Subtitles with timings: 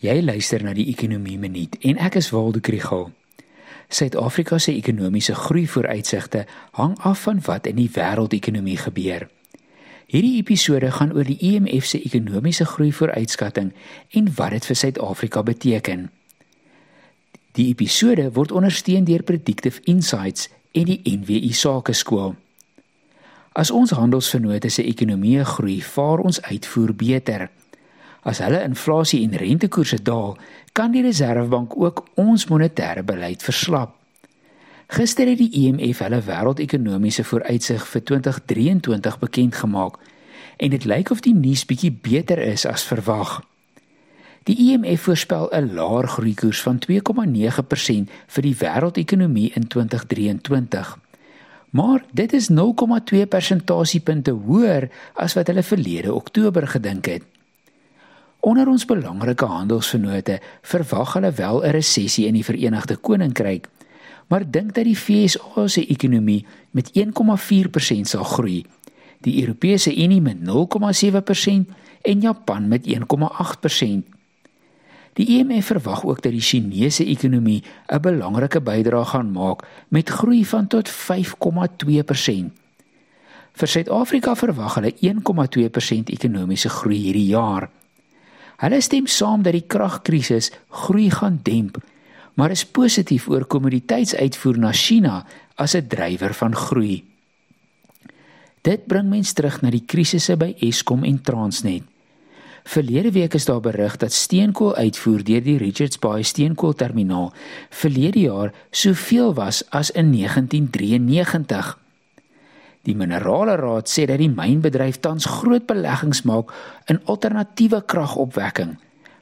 [0.00, 3.10] Jy luister na die Ekonomie Minuut en ek is Waldo Krugel.
[3.92, 6.46] Suid-Afrika se ekonomiese groei vooruitsigte
[6.78, 9.26] hang af van wat in die wêreldekonomie gebeur.
[10.08, 13.74] Hierdie episode gaan oor die IMF se ekonomiese groei vooruitskatting
[14.16, 16.08] en wat dit vir Suid-Afrika beteken.
[17.60, 22.38] Die episode word ondersteun deur Predictive Insights en die NWI Sakeskool.
[23.52, 27.50] As ons handelsvennote se ekonomie groei, vaar ons uitvoer beter.
[28.22, 30.36] As hulle inflasie en rentekoerse daal,
[30.72, 33.96] kan die Reserwebank ook ons monetêre beleid verslap.
[34.90, 40.00] Gister het die IMF hulle wêreldekonomiese vooruitsig vir 2023 bekend gemaak
[40.60, 43.38] en dit lyk of die nuus bietjie beter is as verwag.
[44.48, 50.98] Die IMF voorspel 'n laer groeikoers van 2,9% vir die wêreldekonomie in 2023.
[51.70, 57.22] Maar dit is 0,2 persentasiepunte hoër as wat hulle verlede Oktober gedink het.
[58.40, 63.68] Onder ons belangrike handelsvennote verwag hulle wel 'n resessie in die Verenigde Koninkryk,
[64.28, 68.64] maar dink dat die FSA se ekonomie met 1,4% sal groei,
[69.20, 71.68] die Europese Unie met 0,7%
[72.02, 74.04] en Japan met 1,8%.
[75.12, 80.46] Die IMF verwag ook dat die Chinese ekonomie 'n belangrike bydrae gaan maak met groei
[80.46, 82.52] van tot 5,2%.
[83.52, 87.70] Vir Suid-Afrika verwag hulle 1,2% ekonomiese groei hierdie jaar.
[88.60, 91.78] Hulle stem saam dat die kragkrisis groei gaan demp,
[92.36, 95.24] maar is positief oor kommoditeitsuitvoer na China
[95.56, 97.04] as 'n drywer van groei.
[98.62, 101.82] Dit bring mens terug na die krisisse by Eskom en Transnet.
[102.64, 107.32] Verlede week is daar berig dat steenkool uitvoer deur die Richards Bay steenkoolterminaal
[107.70, 111.79] verlede jaar soveel was as in 1993.
[112.88, 116.52] Die Minerale Raad sê dat die mynbedryf tans groot beleggings maak
[116.88, 118.78] in alternatiewe kragopwekking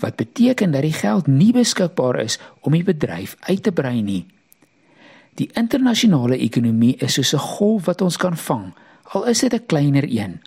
[0.00, 4.24] wat beteken dat die geld nie beskikbaar is om die bedryf uit te brei nie.
[5.36, 8.72] Die internasionale ekonomie is soos 'n golf wat ons kan vang,
[9.12, 10.40] al is dit 'n kleiner een.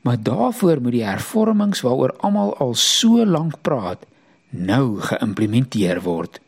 [0.00, 4.06] Maar daarvoor moet die hervormings waaroor almal al so lank praat,
[4.50, 6.40] nou geïmplementeer word.